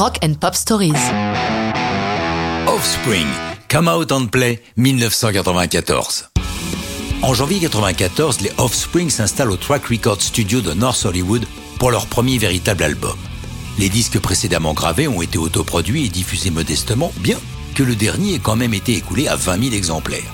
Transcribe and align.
Rock 0.00 0.16
and 0.24 0.32
Pop 0.40 0.54
Stories. 0.54 0.94
Offspring, 2.66 3.26
Come 3.68 3.86
Out 3.86 4.10
and 4.12 4.28
Play, 4.28 4.62
1994. 4.78 6.30
En 7.20 7.34
janvier 7.34 7.56
1994, 7.56 8.40
les 8.40 8.50
Offspring 8.56 9.10
s'installent 9.10 9.50
au 9.50 9.58
Track 9.58 9.84
Record 9.88 10.22
Studio 10.22 10.62
de 10.62 10.72
North 10.72 11.04
Hollywood 11.04 11.44
pour 11.78 11.90
leur 11.90 12.06
premier 12.06 12.38
véritable 12.38 12.84
album. 12.84 13.18
Les 13.78 13.90
disques 13.90 14.18
précédemment 14.18 14.72
gravés 14.72 15.06
ont 15.06 15.20
été 15.20 15.36
autoproduits 15.36 16.06
et 16.06 16.08
diffusés 16.08 16.48
modestement, 16.48 17.12
bien 17.18 17.36
que 17.74 17.82
le 17.82 17.94
dernier 17.94 18.36
ait 18.36 18.38
quand 18.38 18.56
même 18.56 18.72
été 18.72 18.94
écoulé 18.94 19.28
à 19.28 19.36
20 19.36 19.64
000 19.64 19.74
exemplaires. 19.74 20.32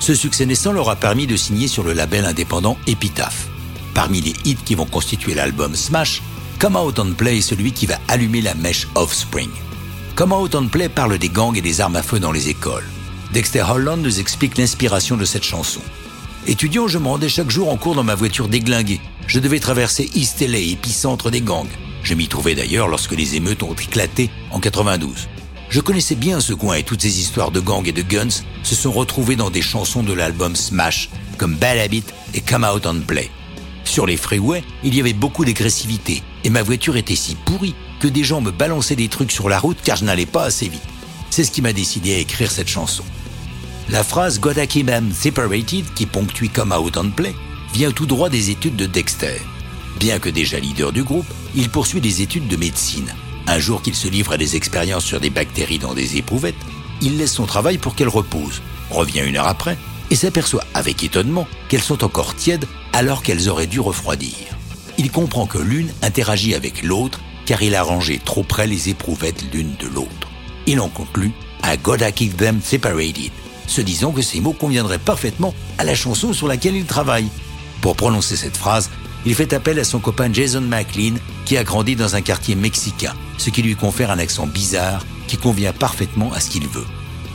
Ce 0.00 0.16
succès 0.16 0.44
naissant 0.44 0.72
leur 0.72 0.90
a 0.90 0.96
permis 0.96 1.28
de 1.28 1.36
signer 1.36 1.68
sur 1.68 1.84
le 1.84 1.92
label 1.92 2.24
indépendant 2.24 2.76
Epitaph. 2.88 3.46
Parmi 3.94 4.20
les 4.20 4.34
hits 4.44 4.58
qui 4.64 4.74
vont 4.74 4.86
constituer 4.86 5.34
l'album 5.34 5.76
Smash, 5.76 6.20
Come 6.64 6.76
Out 6.76 6.98
and 6.98 7.12
Play 7.12 7.36
est 7.36 7.42
celui 7.42 7.72
qui 7.72 7.84
va 7.84 7.98
allumer 8.08 8.40
la 8.40 8.54
mèche 8.54 8.88
Offspring. 8.94 9.50
Come 10.14 10.32
Out 10.32 10.54
and 10.54 10.68
Play 10.68 10.88
parle 10.88 11.18
des 11.18 11.28
gangs 11.28 11.54
et 11.54 11.60
des 11.60 11.82
armes 11.82 11.96
à 11.96 12.02
feu 12.02 12.18
dans 12.18 12.32
les 12.32 12.48
écoles. 12.48 12.88
Dexter 13.34 13.66
Holland 13.68 14.00
nous 14.00 14.18
explique 14.18 14.56
l'inspiration 14.56 15.18
de 15.18 15.26
cette 15.26 15.44
chanson. 15.44 15.82
Étudiant, 16.46 16.88
je 16.88 16.96
me 16.96 17.06
rendais 17.06 17.28
chaque 17.28 17.50
jour 17.50 17.70
en 17.70 17.76
cours 17.76 17.94
dans 17.94 18.02
ma 18.02 18.14
voiture 18.14 18.48
déglinguée. 18.48 19.02
Je 19.26 19.40
devais 19.40 19.60
traverser 19.60 20.10
East 20.14 20.40
LA, 20.40 20.56
épicentre 20.56 21.30
des 21.30 21.42
gangs. 21.42 21.68
Je 22.02 22.14
m'y 22.14 22.28
trouvais 22.28 22.54
d'ailleurs 22.54 22.88
lorsque 22.88 23.12
les 23.12 23.36
émeutes 23.36 23.62
ont 23.62 23.74
éclaté 23.74 24.30
en 24.50 24.58
92. 24.58 25.28
Je 25.68 25.80
connaissais 25.82 26.14
bien 26.14 26.40
ce 26.40 26.54
coin 26.54 26.76
et 26.76 26.82
toutes 26.82 27.02
ces 27.02 27.20
histoires 27.20 27.50
de 27.50 27.60
gangs 27.60 27.86
et 27.86 27.92
de 27.92 28.00
guns 28.00 28.42
se 28.62 28.74
sont 28.74 28.92
retrouvées 28.92 29.36
dans 29.36 29.50
des 29.50 29.60
chansons 29.60 30.02
de 30.02 30.14
l'album 30.14 30.56
Smash, 30.56 31.10
comme 31.36 31.56
Bad 31.56 31.76
Habit 31.76 32.04
et 32.32 32.40
Come 32.40 32.64
Out 32.64 32.86
and 32.86 33.00
Play. 33.06 33.30
Sur 33.84 34.06
les 34.06 34.16
freeways, 34.16 34.64
il 34.82 34.94
y 34.94 35.00
avait 35.00 35.12
beaucoup 35.12 35.44
d'agressivité 35.44 36.22
et 36.44 36.50
ma 36.50 36.62
voiture 36.62 36.96
était 36.96 37.16
si 37.16 37.34
pourrie 37.34 37.74
que 38.00 38.08
des 38.08 38.22
gens 38.22 38.40
me 38.40 38.50
balançaient 38.50 38.96
des 38.96 39.08
trucs 39.08 39.32
sur 39.32 39.48
la 39.48 39.58
route 39.58 39.78
car 39.82 39.96
je 39.96 40.04
n'allais 40.04 40.26
pas 40.26 40.44
assez 40.44 40.68
vite. 40.68 40.82
C'est 41.30 41.44
ce 41.44 41.50
qui 41.50 41.62
m'a 41.62 41.72
décidé 41.72 42.14
à 42.14 42.18
écrire 42.18 42.50
cette 42.50 42.68
chanson. 42.68 43.02
La 43.88 44.04
phrase 44.04 44.40
keep 44.68 44.86
them 44.86 45.12
separated 45.12 45.84
qui 45.94 46.06
ponctue 46.06 46.48
Come 46.48 46.72
Out 46.72 46.96
and 46.96 47.10
Play 47.10 47.34
vient 47.72 47.90
tout 47.90 48.06
droit 48.06 48.28
des 48.28 48.50
études 48.50 48.76
de 48.76 48.86
Dexter. 48.86 49.40
Bien 49.98 50.18
que 50.18 50.28
déjà 50.28 50.58
leader 50.58 50.92
du 50.92 51.02
groupe, 51.02 51.26
il 51.54 51.70
poursuit 51.70 52.00
des 52.00 52.22
études 52.22 52.48
de 52.48 52.56
médecine. 52.56 53.12
Un 53.46 53.58
jour 53.58 53.82
qu'il 53.82 53.94
se 53.94 54.08
livre 54.08 54.32
à 54.32 54.38
des 54.38 54.56
expériences 54.56 55.04
sur 55.04 55.20
des 55.20 55.30
bactéries 55.30 55.78
dans 55.78 55.94
des 55.94 56.16
éprouvettes, 56.16 56.54
il 57.02 57.18
laisse 57.18 57.32
son 57.32 57.46
travail 57.46 57.78
pour 57.78 57.94
qu'elles 57.94 58.08
reposent, 58.08 58.62
revient 58.90 59.22
une 59.26 59.36
heure 59.36 59.48
après 59.48 59.76
et 60.10 60.16
s'aperçoit 60.16 60.64
avec 60.72 61.02
étonnement 61.02 61.46
qu'elles 61.68 61.82
sont 61.82 62.04
encore 62.04 62.34
tièdes 62.34 62.66
alors 62.92 63.22
qu'elles 63.22 63.48
auraient 63.48 63.66
dû 63.66 63.80
refroidir. 63.80 64.34
Il 64.98 65.10
comprend 65.10 65.46
que 65.46 65.58
l'une 65.58 65.92
interagit 66.02 66.54
avec 66.54 66.82
l'autre 66.82 67.20
car 67.46 67.62
il 67.62 67.74
a 67.74 67.82
rangé 67.82 68.20
trop 68.24 68.42
près 68.42 68.66
les 68.66 68.88
éprouvettes 68.88 69.44
l'une 69.52 69.74
de 69.78 69.86
l'autre. 69.86 70.28
Il 70.66 70.80
en 70.80 70.88
conclut 70.88 71.32
I 71.64 71.76
gotta 71.82 72.12
keep 72.12 72.36
them 72.36 72.60
separated, 72.62 73.30
se 73.66 73.80
disant 73.80 74.12
que 74.12 74.22
ces 74.22 74.40
mots 74.40 74.52
conviendraient 74.52 74.98
parfaitement 74.98 75.54
à 75.78 75.84
la 75.84 75.94
chanson 75.94 76.32
sur 76.32 76.46
laquelle 76.46 76.76
il 76.76 76.84
travaille. 76.84 77.28
Pour 77.80 77.96
prononcer 77.96 78.36
cette 78.36 78.56
phrase, 78.56 78.90
il 79.26 79.34
fait 79.34 79.52
appel 79.52 79.78
à 79.78 79.84
son 79.84 79.98
copain 79.98 80.32
Jason 80.32 80.60
McLean, 80.60 81.14
qui 81.44 81.56
a 81.56 81.64
grandi 81.64 81.96
dans 81.96 82.16
un 82.16 82.20
quartier 82.20 82.54
mexicain, 82.54 83.14
ce 83.38 83.50
qui 83.50 83.62
lui 83.62 83.76
confère 83.76 84.10
un 84.10 84.18
accent 84.18 84.46
bizarre 84.46 85.04
qui 85.26 85.36
convient 85.36 85.72
parfaitement 85.72 86.32
à 86.32 86.40
ce 86.40 86.50
qu'il 86.50 86.68
veut. 86.68 86.86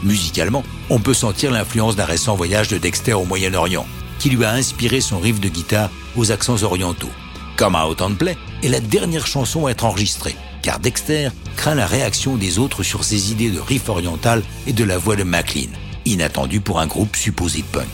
Musicalement, 0.03 0.63
on 0.89 0.99
peut 0.99 1.13
sentir 1.13 1.51
l'influence 1.51 1.95
d'un 1.95 2.05
récent 2.05 2.35
voyage 2.35 2.67
de 2.67 2.77
Dexter 2.77 3.13
au 3.13 3.25
Moyen-Orient, 3.25 3.87
qui 4.19 4.29
lui 4.29 4.45
a 4.45 4.51
inspiré 4.51 5.01
son 5.01 5.19
riff 5.19 5.39
de 5.39 5.49
guitare 5.49 5.89
aux 6.15 6.31
accents 6.31 6.61
orientaux. 6.63 7.11
Comme 7.59 7.75
Out 7.75 8.01
and 8.01 8.15
Play 8.15 8.37
est 8.63 8.69
la 8.69 8.79
dernière 8.79 9.27
chanson 9.27 9.65
à 9.65 9.71
être 9.71 9.83
enregistrée, 9.83 10.37
car 10.61 10.79
Dexter 10.79 11.27
craint 11.57 11.75
la 11.75 11.87
réaction 11.87 12.37
des 12.37 12.57
autres 12.57 12.83
sur 12.83 13.03
ses 13.03 13.33
idées 13.33 13.49
de 13.49 13.59
riff 13.59 13.89
oriental 13.89 14.43
et 14.65 14.71
de 14.71 14.85
la 14.85 14.97
voix 14.97 15.17
de 15.17 15.23
McLean, 15.23 15.67
inattendu 16.05 16.61
pour 16.61 16.79
un 16.79 16.87
groupe 16.87 17.17
supposé 17.17 17.65
punk. 17.69 17.89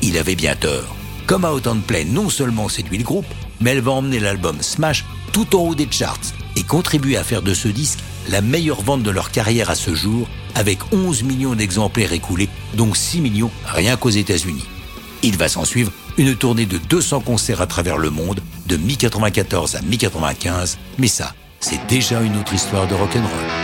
Il 0.00 0.16
avait 0.16 0.34
bien 0.34 0.56
tort. 0.56 0.96
Comme 1.26 1.44
Out 1.44 1.66
and 1.66 1.80
Play 1.86 2.06
non 2.06 2.30
seulement 2.30 2.70
séduit 2.70 2.96
le 2.96 3.04
groupe, 3.04 3.26
mais 3.60 3.72
elle 3.72 3.82
va 3.82 3.92
emmener 3.92 4.18
l'album 4.18 4.56
Smash 4.62 5.04
tout 5.34 5.54
en 5.56 5.60
haut 5.60 5.74
des 5.74 5.88
charts 5.90 6.32
et 6.56 6.62
contribuer 6.62 7.18
à 7.18 7.22
faire 7.22 7.42
de 7.42 7.52
ce 7.52 7.68
disque 7.68 7.98
la 8.30 8.40
meilleure 8.40 8.80
vente 8.80 9.02
de 9.02 9.10
leur 9.10 9.30
carrière 9.30 9.68
à 9.68 9.74
ce 9.74 9.94
jour, 9.94 10.26
avec 10.54 10.78
11 10.90 11.22
millions 11.24 11.54
d'exemplaires 11.54 12.14
écoulés, 12.14 12.48
dont 12.72 12.94
6 12.94 13.20
millions 13.20 13.50
rien 13.66 13.98
qu'aux 13.98 14.08
États-Unis. 14.08 14.64
Il 15.22 15.36
va 15.36 15.48
s'en 15.48 15.64
suivre 15.64 15.92
une 16.18 16.34
tournée 16.34 16.66
de 16.66 16.78
200 16.78 17.20
concerts 17.20 17.60
à 17.60 17.66
travers 17.66 17.96
le 17.96 18.10
monde, 18.10 18.40
de 18.66 18.76
mi-94 18.76 19.76
à 19.76 19.82
mi-95, 19.82 20.76
mais 20.98 21.06
ça, 21.06 21.34
c'est 21.60 21.86
déjà 21.86 22.20
une 22.20 22.36
autre 22.38 22.54
histoire 22.54 22.86
de 22.88 22.94
rock'n'roll. 22.94 23.61